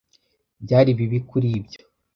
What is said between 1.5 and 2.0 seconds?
ibyo.